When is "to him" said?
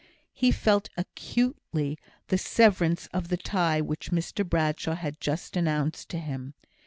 6.09-6.55